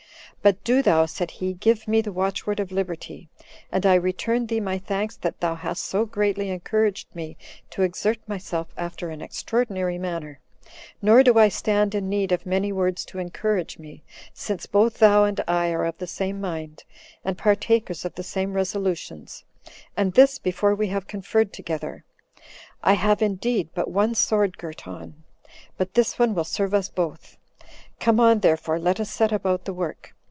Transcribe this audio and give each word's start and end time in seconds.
"But 0.43 0.63
do 0.63 0.81
thou," 0.81 1.05
said 1.05 1.29
he, 1.29 1.53
"give 1.53 1.87
me 1.87 2.01
the 2.01 2.11
watchword 2.11 2.59
of 2.59 2.71
liberty. 2.71 3.29
And 3.71 3.85
I 3.85 3.93
return 3.93 4.47
thee 4.47 4.59
my 4.59 4.79
thanks 4.79 5.15
that 5.17 5.39
thou 5.39 5.53
hast 5.53 5.83
so 5.83 6.03
greatly 6.03 6.49
encouraged 6.49 7.13
me 7.15 7.37
to 7.69 7.83
exert 7.83 8.17
myself 8.27 8.69
after 8.75 9.11
an 9.11 9.21
extraordinary 9.21 9.99
manner; 9.99 10.39
nor 10.99 11.21
do 11.21 11.37
I 11.37 11.47
stand 11.49 11.93
in 11.93 12.09
need 12.09 12.31
of 12.31 12.47
many 12.47 12.71
words 12.71 13.05
to 13.05 13.19
encourage 13.19 13.77
me, 13.77 14.03
since 14.33 14.65
both 14.65 14.97
thou 14.97 15.25
and 15.25 15.39
I 15.47 15.69
are 15.73 15.85
of 15.85 15.99
the 15.99 16.07
same 16.07 16.41
mind, 16.41 16.85
and 17.23 17.37
partakers 17.37 18.03
of 18.03 18.15
the 18.15 18.23
same 18.23 18.53
resolutions, 18.53 19.43
and 19.95 20.13
this 20.13 20.39
before 20.39 20.73
we 20.73 20.87
have 20.87 21.05
conferred 21.05 21.53
together. 21.53 22.03
I 22.81 22.93
have 22.93 23.21
indeed 23.21 23.69
but 23.75 23.91
one 23.91 24.15
sword 24.15 24.57
girt 24.57 24.87
on, 24.87 25.23
but 25.77 25.93
this 25.93 26.17
one 26.17 26.33
will 26.33 26.45
serve 26.45 26.73
us 26.73 26.89
both. 26.89 27.37
Come 27.99 28.19
on, 28.19 28.39
therefore, 28.39 28.79
let 28.79 28.99
us 28.99 29.11
set 29.11 29.31
about 29.31 29.65
the 29.65 29.73
work. 29.73 30.15